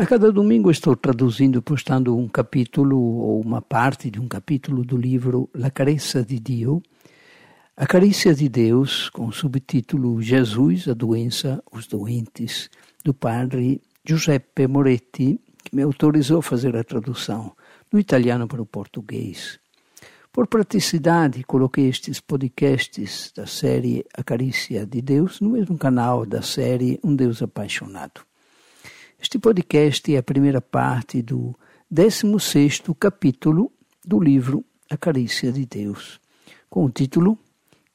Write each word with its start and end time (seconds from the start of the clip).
A 0.00 0.06
cada 0.06 0.32
domingo 0.32 0.70
estou 0.70 0.96
traduzindo 0.96 1.58
e 1.58 1.60
postando 1.60 2.16
um 2.16 2.26
capítulo 2.26 2.98
ou 2.98 3.38
uma 3.38 3.60
parte 3.60 4.10
de 4.10 4.18
um 4.18 4.26
capítulo 4.26 4.82
do 4.82 4.96
livro 4.96 5.50
La 5.54 5.70
Carezza 5.70 6.24
di 6.24 6.38
Dio, 6.38 6.82
A 7.76 7.86
Carícia 7.86 8.34
de 8.34 8.48
Deus, 8.48 9.10
com 9.10 9.26
o 9.26 9.32
subtítulo 9.32 10.22
Jesus, 10.22 10.88
a 10.88 10.94
doença, 10.94 11.62
os 11.70 11.86
doentes, 11.86 12.70
do 13.04 13.12
padre 13.12 13.82
Giuseppe 14.02 14.66
Moretti, 14.66 15.38
que 15.62 15.76
me 15.76 15.82
autorizou 15.82 16.38
a 16.38 16.42
fazer 16.42 16.74
a 16.76 16.82
tradução 16.82 17.54
do 17.90 17.98
italiano 17.98 18.48
para 18.48 18.62
o 18.62 18.66
português. 18.66 19.60
Por 20.32 20.46
praticidade, 20.46 21.44
coloquei 21.44 21.90
estes 21.90 22.20
podcasts 22.20 23.30
da 23.36 23.46
série 23.46 24.02
A 24.16 24.24
Carícia 24.24 24.86
de 24.86 25.02
Deus 25.02 25.42
no 25.42 25.50
mesmo 25.50 25.76
canal 25.76 26.24
da 26.24 26.40
série 26.40 26.98
Um 27.04 27.14
Deus 27.14 27.42
Apaixonado. 27.42 28.29
Este 29.22 29.38
podcast 29.38 30.14
é 30.14 30.16
a 30.16 30.22
primeira 30.22 30.62
parte 30.62 31.20
do 31.20 31.54
16 31.90 32.80
capítulo 32.98 33.70
do 34.02 34.18
livro 34.18 34.64
A 34.88 34.96
Carícia 34.96 35.52
de 35.52 35.66
Deus, 35.66 36.18
com 36.70 36.86
o 36.86 36.90
título 36.90 37.38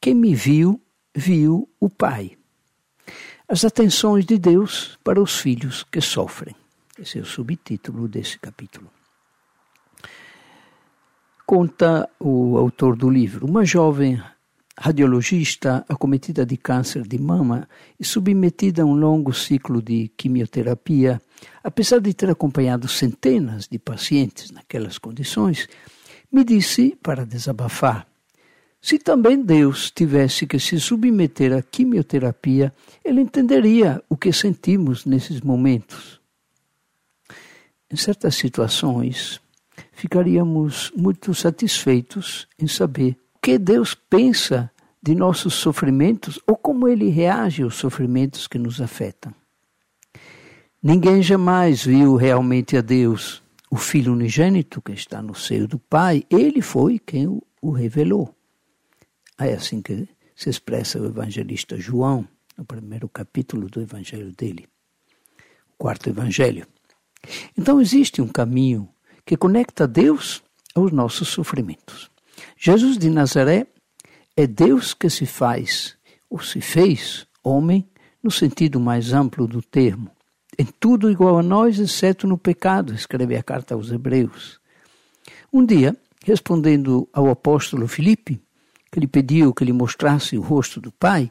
Quem 0.00 0.14
me 0.14 0.36
viu, 0.36 0.80
viu 1.12 1.68
o 1.80 1.90
Pai. 1.90 2.38
As 3.48 3.64
atenções 3.64 4.24
de 4.24 4.38
Deus 4.38 4.96
para 5.02 5.20
os 5.20 5.40
filhos 5.40 5.82
que 5.82 6.00
sofrem. 6.00 6.54
Esse 6.96 7.18
é 7.18 7.22
o 7.22 7.26
subtítulo 7.26 8.06
desse 8.06 8.38
capítulo. 8.38 8.88
Conta 11.44 12.08
o 12.20 12.56
autor 12.56 12.94
do 12.96 13.10
livro, 13.10 13.46
uma 13.46 13.64
jovem 13.64 14.22
radiologista 14.78 15.84
acometida 15.88 16.44
de 16.44 16.56
câncer 16.56 17.02
de 17.06 17.18
mama 17.18 17.68
e 17.98 18.04
submetida 18.04 18.82
a 18.82 18.84
um 18.84 18.94
longo 18.94 19.32
ciclo 19.32 19.80
de 19.80 20.08
quimioterapia, 20.16 21.20
apesar 21.64 22.00
de 22.00 22.12
ter 22.12 22.28
acompanhado 22.30 22.86
centenas 22.86 23.66
de 23.66 23.78
pacientes 23.78 24.50
naquelas 24.50 24.98
condições, 24.98 25.68
me 26.30 26.44
disse 26.44 26.96
para 27.02 27.24
desabafar: 27.24 28.06
se 28.80 28.98
também 28.98 29.42
Deus 29.42 29.90
tivesse 29.90 30.46
que 30.46 30.60
se 30.60 30.78
submeter 30.78 31.52
à 31.52 31.62
quimioterapia, 31.62 32.72
ele 33.04 33.20
entenderia 33.20 34.02
o 34.08 34.16
que 34.16 34.32
sentimos 34.32 35.04
nesses 35.06 35.40
momentos. 35.40 36.20
Em 37.90 37.96
certas 37.96 38.34
situações, 38.34 39.40
ficaríamos 39.92 40.92
muito 40.94 41.34
satisfeitos 41.34 42.46
em 42.58 42.68
saber 42.68 43.16
que 43.46 43.60
Deus 43.60 43.94
pensa 43.94 44.72
de 45.00 45.14
nossos 45.14 45.54
sofrimentos 45.54 46.36
ou 46.48 46.56
como 46.56 46.88
ele 46.88 47.08
reage 47.10 47.62
aos 47.62 47.76
sofrimentos 47.76 48.48
que 48.48 48.58
nos 48.58 48.80
afetam. 48.80 49.32
Ninguém 50.82 51.22
jamais 51.22 51.84
viu 51.84 52.16
realmente 52.16 52.76
a 52.76 52.80
Deus. 52.80 53.40
O 53.70 53.76
Filho 53.76 54.14
unigênito 54.14 54.82
que 54.82 54.90
está 54.90 55.22
no 55.22 55.32
seio 55.32 55.68
do 55.68 55.78
Pai, 55.78 56.24
ele 56.28 56.60
foi 56.60 56.98
quem 56.98 57.40
o 57.62 57.70
revelou. 57.70 58.34
É 59.38 59.52
assim 59.52 59.80
que 59.80 60.08
se 60.34 60.50
expressa 60.50 61.00
o 61.00 61.06
evangelista 61.06 61.78
João, 61.78 62.26
no 62.58 62.64
primeiro 62.64 63.08
capítulo 63.08 63.68
do 63.68 63.80
evangelho 63.80 64.32
dele, 64.32 64.66
o 65.72 65.76
quarto 65.78 66.10
evangelho. 66.10 66.66
Então 67.56 67.80
existe 67.80 68.20
um 68.20 68.26
caminho 68.26 68.88
que 69.24 69.36
conecta 69.36 69.86
Deus 69.86 70.42
aos 70.74 70.90
nossos 70.90 71.28
sofrimentos. 71.28 72.10
Jesus 72.56 72.98
de 72.98 73.08
Nazaré 73.10 73.66
é 74.36 74.46
Deus 74.46 74.94
que 74.94 75.08
se 75.08 75.26
faz, 75.26 75.96
ou 76.28 76.40
se 76.40 76.60
fez, 76.60 77.26
homem, 77.42 77.88
no 78.22 78.30
sentido 78.30 78.80
mais 78.80 79.12
amplo 79.12 79.46
do 79.46 79.62
termo. 79.62 80.10
Em 80.58 80.64
tudo 80.64 81.10
igual 81.10 81.38
a 81.38 81.42
nós, 81.42 81.78
exceto 81.78 82.26
no 82.26 82.38
pecado, 82.38 82.94
escreve 82.94 83.36
a 83.36 83.42
carta 83.42 83.74
aos 83.74 83.90
Hebreus. 83.90 84.58
Um 85.52 85.64
dia, 85.64 85.96
respondendo 86.24 87.08
ao 87.12 87.28
apóstolo 87.28 87.86
Filipe, 87.86 88.40
que 88.90 89.00
lhe 89.00 89.06
pediu 89.06 89.52
que 89.52 89.64
lhe 89.64 89.72
mostrasse 89.72 90.36
o 90.36 90.40
rosto 90.40 90.80
do 90.80 90.90
Pai, 90.90 91.30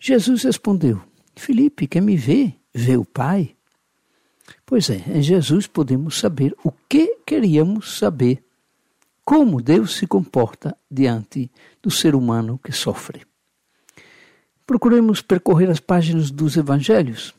Jesus 0.00 0.42
respondeu: 0.42 1.00
Filipe, 1.36 1.86
quem 1.86 2.00
me 2.00 2.16
vê, 2.16 2.54
vê 2.74 2.96
o 2.96 3.04
Pai. 3.04 3.54
Pois 4.64 4.90
é, 4.90 5.02
em 5.06 5.22
Jesus 5.22 5.66
podemos 5.66 6.18
saber 6.18 6.54
o 6.64 6.72
que 6.88 7.18
queríamos 7.26 7.98
saber, 7.98 8.42
como 9.24 9.62
Deus 9.62 9.96
se 9.96 10.06
comporta 10.06 10.76
diante 10.90 11.50
do 11.82 11.90
ser 11.90 12.14
humano 12.14 12.58
que 12.62 12.72
sofre. 12.72 13.22
Procuremos 14.66 15.20
percorrer 15.20 15.70
as 15.70 15.80
páginas 15.80 16.30
dos 16.30 16.56
Evangelhos 16.56 17.34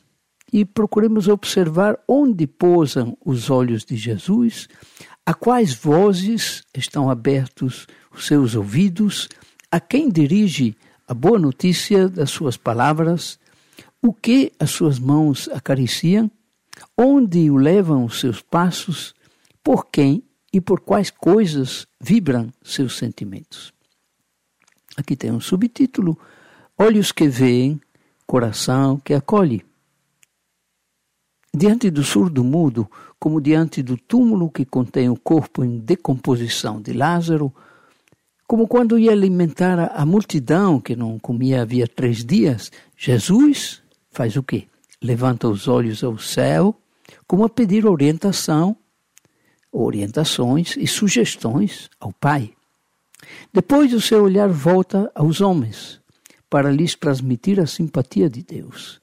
e 0.51 0.63
procuremos 0.63 1.27
observar 1.27 1.97
onde 2.07 2.45
pousam 2.45 3.17
os 3.25 3.49
olhos 3.49 3.83
de 3.83 3.95
Jesus, 3.95 4.67
a 5.25 5.33
quais 5.33 5.73
vozes 5.73 6.63
estão 6.75 7.09
abertos 7.09 7.87
os 8.11 8.27
seus 8.27 8.55
ouvidos, 8.55 9.27
a 9.71 9.79
quem 9.79 10.09
dirige 10.09 10.75
a 11.07 11.13
boa 11.13 11.39
notícia 11.39 12.07
das 12.07 12.29
suas 12.29 12.55
palavras, 12.55 13.39
o 14.01 14.13
que 14.13 14.51
as 14.59 14.69
suas 14.69 14.99
mãos 14.99 15.49
acariciam 15.49 16.29
onde 16.97 17.49
o 17.49 17.57
levam 17.57 18.05
os 18.05 18.19
seus 18.19 18.41
passos, 18.41 19.13
por 19.63 19.89
quem 19.89 20.23
e 20.53 20.61
por 20.61 20.81
quais 20.81 21.09
coisas 21.09 21.87
vibram 21.99 22.53
seus 22.63 22.97
sentimentos. 22.97 23.73
Aqui 24.95 25.15
tem 25.15 25.31
um 25.31 25.41
subtítulo: 25.41 26.17
Olhos 26.77 27.11
que 27.11 27.27
veem, 27.27 27.81
coração 28.27 28.97
que 28.99 29.13
acolhe. 29.13 29.65
Diante 31.55 31.89
do 31.89 32.03
surdo 32.03 32.43
mudo, 32.43 32.89
como 33.19 33.41
diante 33.41 33.81
do 33.83 33.97
túmulo 33.97 34.49
que 34.49 34.65
contém 34.65 35.09
o 35.09 35.15
corpo 35.15 35.63
em 35.63 35.79
decomposição 35.79 36.81
de 36.81 36.93
Lázaro, 36.93 37.53
como 38.47 38.67
quando 38.67 38.97
ia 38.99 39.11
alimentar 39.11 39.91
a 39.95 40.05
multidão 40.05 40.79
que 40.79 40.95
não 40.95 41.19
comia 41.19 41.61
havia 41.61 41.87
três 41.87 42.23
dias, 42.23 42.71
Jesus 42.95 43.81
faz 44.11 44.35
o 44.35 44.43
quê? 44.43 44.67
levanta 45.03 45.49
os 45.49 45.67
olhos 45.67 46.03
ao 46.03 46.17
céu, 46.17 46.73
como 47.27 47.43
a 47.43 47.49
pedir 47.49 47.85
orientação, 47.85 48.75
orientações 49.73 50.77
e 50.77 50.85
sugestões 50.85 51.89
ao 51.99 52.13
Pai. 52.13 52.51
Depois 53.51 53.91
o 53.93 53.99
seu 53.99 54.23
olhar 54.23 54.47
volta 54.47 55.11
aos 55.15 55.41
homens, 55.41 55.99
para 56.49 56.71
lhes 56.71 56.93
transmitir 56.93 57.59
a 57.59 57.65
simpatia 57.65 58.29
de 58.29 58.43
Deus. 58.43 59.01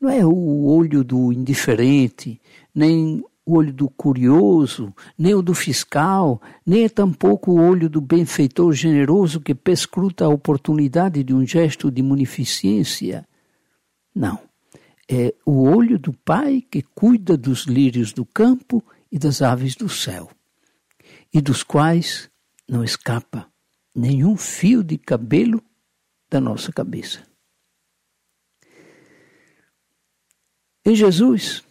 Não 0.00 0.08
é 0.08 0.24
o 0.24 0.64
olho 0.64 1.04
do 1.04 1.32
indiferente, 1.32 2.40
nem 2.74 3.22
o 3.44 3.56
olho 3.56 3.72
do 3.72 3.88
curioso, 3.90 4.94
nem 5.18 5.34
o 5.34 5.42
do 5.42 5.54
fiscal, 5.54 6.40
nem 6.64 6.84
é 6.84 6.88
tampouco 6.88 7.52
o 7.52 7.60
olho 7.60 7.90
do 7.90 8.00
benfeitor 8.00 8.72
generoso 8.72 9.40
que 9.40 9.54
pescruta 9.54 10.24
a 10.24 10.28
oportunidade 10.28 11.22
de 11.22 11.34
um 11.34 11.46
gesto 11.46 11.90
de 11.90 12.02
munificência. 12.02 13.26
Não 14.14 14.48
é 15.08 15.34
o 15.46 15.62
olho 15.62 15.98
do 15.98 16.12
Pai 16.12 16.62
que 16.70 16.82
cuida 16.82 17.36
dos 17.36 17.64
lírios 17.64 18.12
do 18.12 18.26
campo 18.26 18.84
e 19.10 19.18
das 19.18 19.42
aves 19.42 19.74
do 19.74 19.88
céu, 19.88 20.30
e 21.32 21.40
dos 21.40 21.62
quais 21.62 22.30
não 22.68 22.84
escapa 22.84 23.50
nenhum 23.94 24.36
fio 24.36 24.82
de 24.84 24.98
cabelo 24.98 25.62
da 26.30 26.40
nossa 26.40 26.72
cabeça. 26.72 27.26
Em 30.84 30.94
Jesus, 30.94 31.62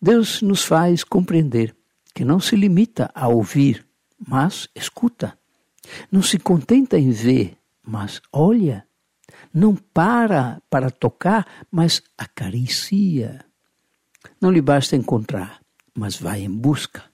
Deus 0.00 0.42
nos 0.42 0.64
faz 0.64 1.02
compreender 1.02 1.74
que 2.14 2.24
não 2.24 2.38
se 2.38 2.56
limita 2.56 3.10
a 3.14 3.28
ouvir, 3.28 3.86
mas 4.26 4.68
escuta. 4.74 5.38
Não 6.10 6.22
se 6.22 6.38
contenta 6.38 6.98
em 6.98 7.10
ver, 7.10 7.56
mas 7.82 8.20
olha 8.32 8.86
não 9.52 9.74
para 9.74 10.60
para 10.68 10.90
tocar, 10.90 11.46
mas 11.70 12.02
acaricia. 12.16 13.44
Não 14.40 14.50
lhe 14.50 14.60
basta 14.60 14.96
encontrar, 14.96 15.60
mas 15.96 16.16
vai 16.16 16.42
em 16.42 16.50
busca. 16.50 17.04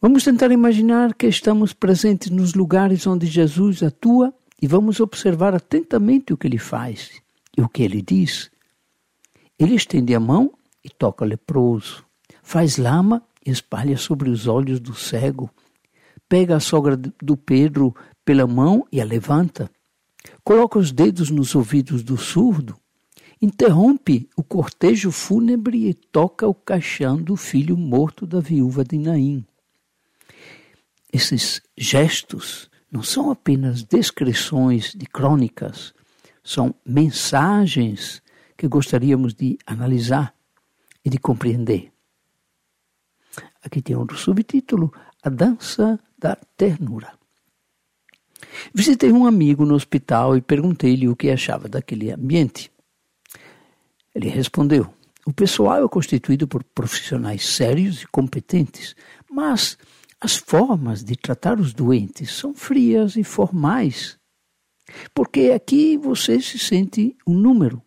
Vamos 0.00 0.24
tentar 0.24 0.50
imaginar 0.50 1.14
que 1.14 1.26
estamos 1.26 1.72
presentes 1.72 2.30
nos 2.30 2.54
lugares 2.54 3.06
onde 3.06 3.26
Jesus 3.26 3.82
atua 3.82 4.34
e 4.60 4.66
vamos 4.66 4.98
observar 4.98 5.54
atentamente 5.54 6.32
o 6.32 6.36
que 6.36 6.46
ele 6.46 6.58
faz 6.58 7.22
e 7.56 7.62
o 7.62 7.68
que 7.68 7.82
ele 7.82 8.02
diz. 8.02 8.50
Ele 9.58 9.74
estende 9.74 10.14
a 10.14 10.20
mão 10.20 10.52
e 10.82 10.88
toca 10.88 11.24
leproso, 11.24 12.04
faz 12.42 12.78
lama 12.78 13.22
e 13.46 13.50
espalha 13.50 13.96
sobre 13.96 14.30
os 14.30 14.48
olhos 14.48 14.80
do 14.80 14.94
cego, 14.94 15.50
pega 16.28 16.56
a 16.56 16.60
sogra 16.60 16.96
do 16.96 17.36
Pedro 17.36 17.94
pela 18.24 18.46
mão 18.46 18.86
e 18.90 19.00
a 19.00 19.04
levanta 19.04 19.70
coloca 20.44 20.78
os 20.78 20.92
dedos 20.92 21.30
nos 21.30 21.54
ouvidos 21.54 22.02
do 22.02 22.16
surdo, 22.16 22.76
interrompe 23.42 24.30
o 24.36 24.42
cortejo 24.44 25.10
fúnebre 25.10 25.88
e 25.88 25.94
toca 25.94 26.46
o 26.46 26.54
caixão 26.54 27.20
do 27.20 27.34
filho 27.34 27.76
morto 27.76 28.24
da 28.24 28.38
viúva 28.38 28.84
de 28.84 28.96
Naim. 28.96 29.44
Esses 31.12 31.60
gestos 31.76 32.70
não 32.90 33.02
são 33.02 33.32
apenas 33.32 33.82
descrições 33.82 34.92
de 34.94 35.06
crônicas, 35.06 35.92
são 36.44 36.72
mensagens 36.86 38.22
que 38.56 38.68
gostaríamos 38.68 39.34
de 39.34 39.58
analisar 39.66 40.32
e 41.04 41.10
de 41.10 41.18
compreender. 41.18 41.90
Aqui 43.64 43.82
tem 43.82 43.96
um 43.96 44.06
subtítulo: 44.14 44.92
A 45.20 45.28
Dança 45.28 45.98
da 46.16 46.36
Ternura. 46.56 47.12
Visitei 48.72 49.10
um 49.10 49.26
amigo 49.26 49.64
no 49.64 49.74
hospital 49.74 50.36
e 50.36 50.40
perguntei-lhe 50.40 51.08
o 51.08 51.16
que 51.16 51.30
achava 51.30 51.68
daquele 51.68 52.12
ambiente. 52.12 52.70
Ele 54.14 54.28
respondeu: 54.28 54.92
O 55.26 55.32
pessoal 55.32 55.84
é 55.84 55.88
constituído 55.88 56.46
por 56.46 56.62
profissionais 56.62 57.46
sérios 57.46 58.02
e 58.02 58.06
competentes, 58.08 58.94
mas 59.30 59.78
as 60.20 60.36
formas 60.36 61.02
de 61.02 61.16
tratar 61.16 61.58
os 61.58 61.72
doentes 61.72 62.30
são 62.32 62.54
frias 62.54 63.16
e 63.16 63.24
formais. 63.24 64.18
Porque 65.14 65.52
aqui 65.54 65.96
você 65.96 66.40
se 66.40 66.58
sente 66.58 67.16
um 67.26 67.34
número, 67.34 67.82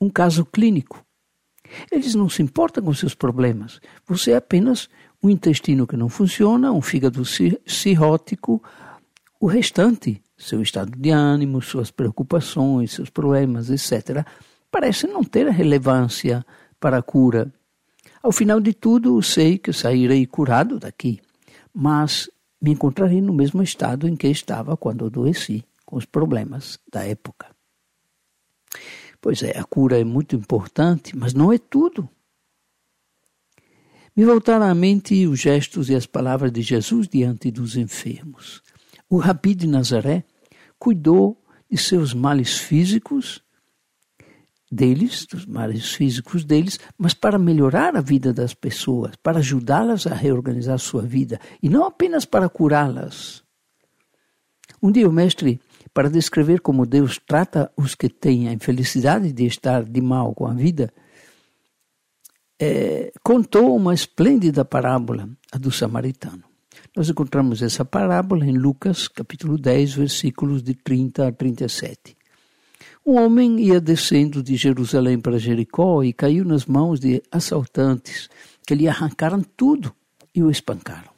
um 0.00 0.08
caso 0.08 0.44
clínico. 0.44 1.04
Eles 1.90 2.14
não 2.14 2.28
se 2.28 2.42
importam 2.42 2.82
com 2.84 2.94
seus 2.94 3.14
problemas. 3.14 3.80
Você 4.06 4.32
é 4.32 4.36
apenas 4.36 4.88
um 5.22 5.28
intestino 5.28 5.86
que 5.86 5.96
não 5.96 6.08
funciona, 6.08 6.72
um 6.72 6.80
fígado 6.80 7.22
cirrótico, 7.66 8.62
o 9.40 9.46
restante, 9.46 10.22
seu 10.36 10.62
estado 10.62 10.92
de 10.96 11.10
ânimo, 11.10 11.60
suas 11.60 11.90
preocupações, 11.90 12.92
seus 12.92 13.10
problemas, 13.10 13.70
etc., 13.70 14.24
parece 14.76 15.06
não 15.06 15.24
ter 15.24 15.48
relevância 15.48 16.44
para 16.78 16.98
a 16.98 17.02
cura. 17.02 17.50
Ao 18.22 18.30
final 18.30 18.60
de 18.60 18.74
tudo, 18.74 19.22
sei 19.22 19.56
que 19.56 19.72
sairei 19.72 20.26
curado 20.26 20.78
daqui, 20.78 21.18
mas 21.72 22.28
me 22.60 22.72
encontrarei 22.72 23.22
no 23.22 23.32
mesmo 23.32 23.62
estado 23.62 24.06
em 24.06 24.14
que 24.14 24.28
estava 24.28 24.76
quando 24.76 25.06
adoeci, 25.06 25.64
com 25.86 25.96
os 25.96 26.04
problemas 26.04 26.78
da 26.92 27.02
época. 27.06 27.46
Pois 29.18 29.42
é, 29.42 29.58
a 29.58 29.64
cura 29.64 29.98
é 29.98 30.04
muito 30.04 30.36
importante, 30.36 31.16
mas 31.16 31.32
não 31.32 31.50
é 31.50 31.56
tudo. 31.56 32.06
Me 34.14 34.26
voltaram 34.26 34.66
à 34.66 34.74
mente 34.74 35.26
os 35.26 35.40
gestos 35.40 35.88
e 35.88 35.94
as 35.94 36.04
palavras 36.04 36.52
de 36.52 36.60
Jesus 36.60 37.08
diante 37.08 37.50
dos 37.50 37.78
enfermos. 37.78 38.62
O 39.08 39.16
Rabi 39.16 39.54
de 39.54 39.66
Nazaré 39.66 40.22
cuidou 40.78 41.42
de 41.70 41.78
seus 41.78 42.12
males 42.12 42.58
físicos, 42.58 43.42
deles, 44.70 45.26
dos 45.26 45.46
males 45.46 45.92
físicos 45.92 46.44
deles, 46.44 46.78
mas 46.98 47.14
para 47.14 47.38
melhorar 47.38 47.96
a 47.96 48.00
vida 48.00 48.32
das 48.32 48.54
pessoas, 48.54 49.12
para 49.22 49.38
ajudá-las 49.38 50.06
a 50.06 50.14
reorganizar 50.14 50.78
sua 50.78 51.02
vida, 51.02 51.40
e 51.62 51.68
não 51.68 51.84
apenas 51.84 52.24
para 52.24 52.48
curá-las. 52.48 53.42
Um 54.82 54.90
dia 54.90 55.08
o 55.08 55.12
mestre 55.12 55.60
para 55.94 56.10
descrever 56.10 56.60
como 56.60 56.84
Deus 56.84 57.18
trata 57.26 57.72
os 57.76 57.94
que 57.94 58.08
têm 58.08 58.48
a 58.48 58.52
infelicidade 58.52 59.32
de 59.32 59.46
estar 59.46 59.82
de 59.82 60.00
mal 60.00 60.34
com 60.34 60.46
a 60.46 60.52
vida, 60.52 60.92
é, 62.58 63.12
contou 63.22 63.74
uma 63.76 63.94
esplêndida 63.94 64.64
parábola, 64.64 65.28
a 65.52 65.58
do 65.58 65.70
samaritano. 65.70 66.44
Nós 66.94 67.08
encontramos 67.08 67.62
essa 67.62 67.84
parábola 67.84 68.46
em 68.46 68.56
Lucas, 68.56 69.08
capítulo 69.08 69.58
10, 69.58 69.94
versículos 69.94 70.62
de 70.62 70.74
30 70.74 71.28
a 71.28 71.32
37. 71.32 72.16
Um 73.08 73.24
homem 73.24 73.60
ia 73.60 73.80
descendo 73.80 74.42
de 74.42 74.56
Jerusalém 74.56 75.20
para 75.20 75.38
Jericó 75.38 76.02
e 76.02 76.12
caiu 76.12 76.44
nas 76.44 76.66
mãos 76.66 76.98
de 76.98 77.22
assaltantes 77.30 78.28
que 78.66 78.74
lhe 78.74 78.88
arrancaram 78.88 79.44
tudo 79.56 79.94
e 80.34 80.42
o 80.42 80.50
espancaram. 80.50 81.12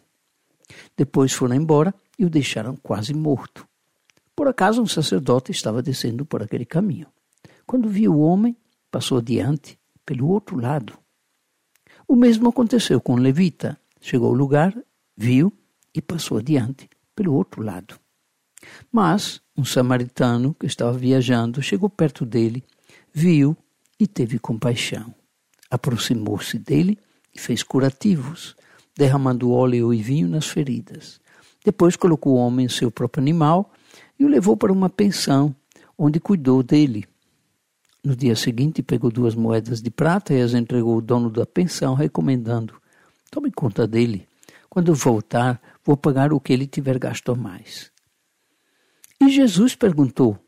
Depois 0.95 1.33
foram 1.33 1.57
embora 1.57 1.95
e 2.19 2.27
o 2.27 2.29
deixaram 2.29 2.77
quase 2.77 3.15
morto. 3.15 3.67
Por 4.37 4.49
acaso, 4.49 4.83
um 4.83 4.87
sacerdote 4.87 5.51
estava 5.51 5.81
descendo 5.81 6.27
por 6.27 6.43
aquele 6.43 6.67
caminho. 6.67 7.07
Quando 7.67 7.89
viu 7.89 8.13
o 8.13 8.21
homem, 8.21 8.55
passou 8.91 9.17
adiante, 9.17 9.79
pelo 10.05 10.29
outro 10.29 10.61
lado. 10.61 10.93
O 12.07 12.15
mesmo 12.15 12.51
aconteceu 12.51 13.01
com 13.01 13.15
o 13.15 13.19
levita. 13.19 13.81
Chegou 13.99 14.29
ao 14.29 14.35
lugar, 14.35 14.77
viu 15.17 15.51
e 15.95 16.03
passou 16.03 16.37
adiante, 16.37 16.87
pelo 17.17 17.33
outro 17.33 17.63
lado. 17.63 17.99
Mas 18.91 19.41
um 19.57 19.65
samaritano 19.65 20.55
que 20.55 20.67
estava 20.67 20.97
viajando 20.97 21.63
chegou 21.63 21.89
perto 21.89 22.25
dele, 22.25 22.65
viu 23.13 23.57
e 23.99 24.07
teve 24.07 24.39
compaixão. 24.39 25.15
Aproximou-se 25.71 26.59
dele 26.59 26.99
e 27.35 27.39
fez 27.39 27.63
curativos, 27.63 28.57
derramando 28.97 29.51
óleo 29.51 29.93
e 29.93 30.03
vinho 30.03 30.29
nas 30.29 30.47
feridas. 30.47 31.21
Depois 31.65 31.97
colocou 31.97 32.35
o 32.35 32.39
homem 32.39 32.67
em 32.67 32.69
seu 32.69 32.91
próprio 32.91 33.23
animal 33.23 33.73
e 34.19 34.25
o 34.25 34.29
levou 34.29 34.57
para 34.57 34.73
uma 34.73 34.89
pensão, 34.89 35.55
onde 35.97 36.21
cuidou 36.21 36.63
dele. 36.63 37.07
No 38.03 38.15
dia 38.15 38.37
seguinte, 38.37 38.83
pegou 38.83 39.11
duas 39.11 39.35
moedas 39.35 39.83
de 39.83 39.91
prata 39.91 40.33
e 40.33 40.41
as 40.41 40.55
entregou 40.55 40.95
ao 40.95 41.01
dono 41.01 41.29
da 41.31 41.45
pensão, 41.45 41.95
recomendando: 41.95 42.75
Tome 43.31 43.51
conta 43.51 43.87
dele. 43.87 44.27
Quando 44.71 44.95
voltar, 44.95 45.61
vou 45.85 45.97
pagar 45.97 46.33
o 46.33 46.41
que 46.41 46.53
ele 46.53 46.67
tiver 46.67 46.99
gasto 46.99 47.33
a 47.33 47.35
mais. 47.35 47.91
E 49.21 49.29
Jesus 49.29 49.75
perguntou: 49.75 50.39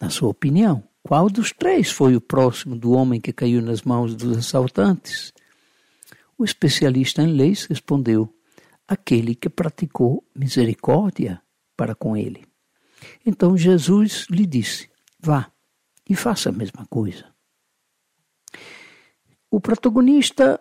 Na 0.00 0.10
sua 0.10 0.28
opinião, 0.28 0.86
qual 1.02 1.28
dos 1.28 1.52
três 1.52 1.90
foi 1.90 2.14
o 2.14 2.20
próximo 2.20 2.76
do 2.76 2.92
homem 2.92 3.20
que 3.20 3.32
caiu 3.32 3.60
nas 3.60 3.82
mãos 3.82 4.14
dos 4.14 4.38
assaltantes? 4.38 5.32
O 6.38 6.44
especialista 6.44 7.22
em 7.22 7.32
leis 7.32 7.64
respondeu: 7.64 8.32
Aquele 8.86 9.34
que 9.34 9.48
praticou 9.48 10.24
misericórdia 10.34 11.42
para 11.76 11.94
com 11.94 12.16
ele. 12.16 12.44
Então 13.26 13.56
Jesus 13.56 14.26
lhe 14.30 14.46
disse: 14.46 14.88
Vá 15.18 15.50
e 16.08 16.14
faça 16.14 16.50
a 16.50 16.52
mesma 16.52 16.86
coisa. 16.86 17.32
O 19.50 19.60
protagonista 19.60 20.60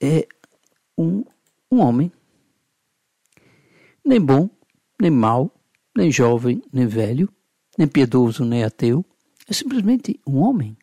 é 0.00 0.26
um, 0.98 1.24
um 1.70 1.80
homem, 1.80 2.10
nem 4.04 4.20
bom, 4.20 4.50
nem 5.00 5.10
mau, 5.10 5.54
nem 5.96 6.10
jovem, 6.10 6.62
nem 6.72 6.86
velho, 6.86 7.28
nem 7.76 7.86
piedoso, 7.86 8.44
nem 8.44 8.64
ateu. 8.64 9.04
É 9.48 9.52
simplesmente 9.52 10.20
um 10.26 10.38
homem. 10.38 10.76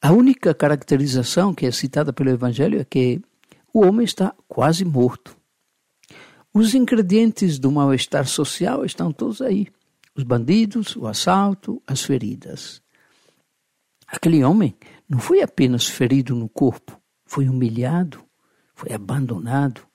A 0.00 0.12
única 0.12 0.52
caracterização 0.52 1.54
que 1.54 1.66
é 1.66 1.70
citada 1.70 2.12
pelo 2.12 2.30
Evangelho 2.30 2.80
é 2.80 2.84
que 2.84 3.22
o 3.72 3.86
homem 3.86 4.04
está 4.04 4.34
quase 4.48 4.84
morto. 4.84 5.36
Os 6.52 6.74
ingredientes 6.74 7.58
do 7.58 7.70
mal-estar 7.70 8.26
social 8.26 8.84
estão 8.84 9.12
todos 9.12 9.40
aí: 9.40 9.68
os 10.14 10.24
bandidos, 10.24 10.96
o 10.96 11.06
assalto, 11.06 11.80
as 11.86 12.02
feridas. 12.02 12.82
Aquele 14.06 14.44
homem 14.44 14.76
não 15.08 15.18
foi 15.18 15.40
apenas 15.40 15.86
ferido 15.86 16.34
no 16.34 16.48
corpo, 16.48 17.00
foi 17.24 17.48
humilhado, 17.48 18.22
foi 18.74 18.92
abandonado 18.92 19.86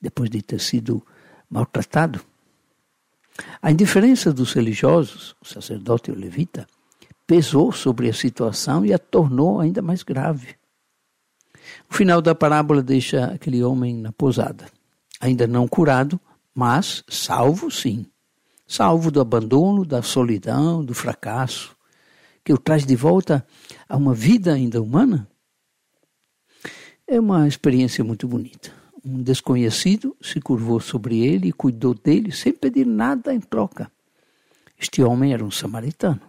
depois 0.00 0.28
de 0.28 0.42
ter 0.42 0.60
sido 0.60 1.02
maltratado. 1.48 2.20
A 3.60 3.70
indiferença 3.70 4.32
dos 4.32 4.52
religiosos, 4.52 5.34
o 5.40 5.46
sacerdote 5.46 6.10
e 6.10 6.14
o 6.14 6.18
levita, 6.18 6.66
pesou 7.26 7.72
sobre 7.72 8.08
a 8.08 8.14
situação 8.14 8.84
e 8.84 8.92
a 8.92 8.98
tornou 8.98 9.60
ainda 9.60 9.82
mais 9.82 10.02
grave. 10.02 10.56
O 11.90 11.94
final 11.94 12.22
da 12.22 12.34
parábola 12.34 12.82
deixa 12.82 13.26
aquele 13.26 13.62
homem 13.62 13.96
na 13.96 14.12
pousada 14.12 14.66
ainda 15.20 15.46
não 15.46 15.66
curado, 15.66 16.20
mas 16.54 17.02
salvo 17.08 17.70
sim. 17.70 18.06
Salvo 18.66 19.10
do 19.10 19.20
abandono, 19.20 19.84
da 19.84 20.02
solidão, 20.02 20.84
do 20.84 20.94
fracasso, 20.94 21.76
que 22.44 22.52
o 22.52 22.58
traz 22.58 22.84
de 22.84 22.96
volta 22.96 23.46
a 23.88 23.96
uma 23.96 24.14
vida 24.14 24.52
ainda 24.52 24.82
humana. 24.82 25.28
É 27.06 27.20
uma 27.20 27.46
experiência 27.46 28.02
muito 28.02 28.26
bonita. 28.26 28.72
Um 29.08 29.22
desconhecido 29.22 30.16
se 30.20 30.40
curvou 30.40 30.80
sobre 30.80 31.24
ele 31.24 31.50
e 31.50 31.52
cuidou 31.52 31.94
dele 31.94 32.32
sem 32.32 32.52
pedir 32.52 32.84
nada 32.84 33.32
em 33.32 33.38
troca. 33.38 33.88
Este 34.76 35.00
homem 35.00 35.32
era 35.32 35.44
um 35.44 35.50
samaritano. 35.50 36.20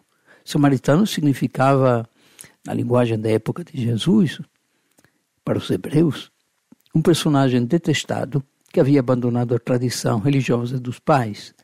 Samaritano 0.46 1.08
significava, 1.08 2.08
na 2.64 2.76
linguagem 2.76 3.20
da 3.20 3.32
época 3.32 3.64
de 3.64 3.82
Jesus, 3.82 4.40
para 5.44 5.58
os 5.58 5.68
hebreus, 5.72 6.32
um 6.94 7.02
personagem 7.02 7.66
detestado 7.66 8.44
que 8.72 8.80
havia 8.80 9.00
abandonado 9.00 9.56
a 9.56 9.60
tradição 9.60 10.20
religiosa 10.20 10.80
dos 10.80 11.00
pais. 11.00 11.56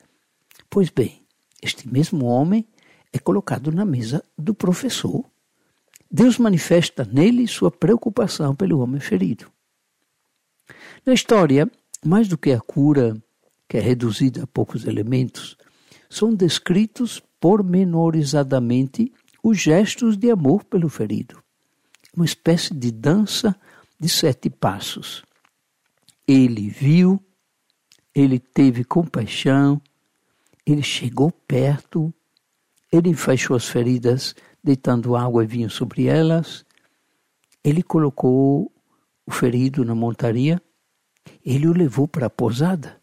Pois 0.67 0.89
bem, 0.89 1.21
este 1.61 1.87
mesmo 1.87 2.25
homem 2.25 2.67
é 3.13 3.19
colocado 3.19 3.71
na 3.71 3.85
mesa 3.85 4.23
do 4.35 4.55
professor. 4.55 5.23
Deus 6.09 6.39
manifesta 6.39 7.05
nele 7.05 7.47
sua 7.47 7.69
preocupação 7.69 8.55
pelo 8.55 8.79
homem 8.79 8.99
ferido. 8.99 9.53
Na 11.05 11.13
história, 11.13 11.69
mais 12.05 12.29
do 12.29 12.37
que 12.37 12.51
a 12.51 12.61
cura, 12.61 13.21
que 13.67 13.75
é 13.75 13.81
reduzida 13.81 14.43
a 14.43 14.47
poucos 14.47 14.85
elementos, 14.85 15.57
são 16.09 16.33
descritos 16.33 17.21
pormenorizadamente 17.41 19.11
os 19.43 19.59
gestos 19.59 20.15
de 20.15 20.31
amor 20.31 20.63
pelo 20.63 20.87
ferido. 20.87 21.43
Uma 22.15 22.23
espécie 22.23 22.73
de 22.73 22.89
dança 22.89 23.53
de 23.99 24.07
sete 24.07 24.49
passos. 24.49 25.23
Ele 26.25 26.69
viu, 26.69 27.21
ele 28.15 28.39
teve 28.39 28.85
compaixão, 28.85 29.81
ele 30.65 30.83
chegou 30.83 31.31
perto, 31.31 32.13
ele 32.89 33.09
enfaixou 33.09 33.57
as 33.57 33.67
feridas, 33.67 34.33
deitando 34.63 35.17
água 35.17 35.43
e 35.43 35.47
vinho 35.47 35.69
sobre 35.69 36.05
elas, 36.05 36.63
ele 37.61 37.83
colocou 37.83 38.71
o 39.25 39.31
ferido 39.31 39.83
na 39.83 39.93
montaria, 39.93 40.61
ele 41.45 41.67
o 41.67 41.73
levou 41.73 42.07
para 42.07 42.27
a 42.27 42.29
posada. 42.29 43.01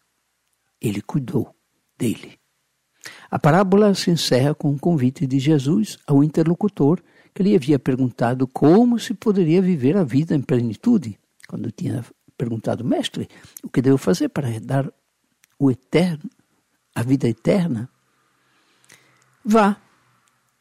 Ele 0.79 1.01
cuidou 1.01 1.55
dele. 1.97 2.39
A 3.29 3.39
parábola 3.39 3.93
se 3.93 4.11
encerra 4.11 4.53
com 4.53 4.69
um 4.69 4.77
convite 4.77 5.25
de 5.25 5.39
Jesus 5.39 5.97
ao 6.05 6.23
interlocutor 6.23 7.01
que 7.33 7.43
lhe 7.43 7.55
havia 7.55 7.79
perguntado 7.79 8.47
como 8.47 8.99
se 8.99 9.13
poderia 9.13 9.61
viver 9.61 9.95
a 9.95 10.03
vida 10.03 10.35
em 10.35 10.41
plenitude. 10.41 11.17
Quando 11.47 11.71
tinha 11.71 12.03
perguntado, 12.37 12.83
mestre, 12.83 13.29
o 13.63 13.69
que 13.69 13.81
devo 13.81 13.97
fazer 13.97 14.29
para 14.29 14.59
dar 14.59 14.91
o 15.57 15.71
eterno, 15.71 16.29
a 16.93 17.03
vida 17.03 17.27
eterna? 17.27 17.89
Vá 19.43 19.77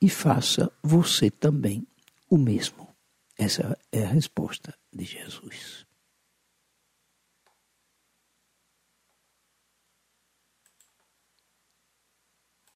e 0.00 0.08
faça 0.08 0.70
você 0.82 1.30
também 1.30 1.86
o 2.28 2.38
mesmo. 2.38 2.88
Essa 3.36 3.76
é 3.90 4.04
a 4.04 4.08
resposta 4.08 4.74
de 4.92 5.04
Jesus. 5.04 5.89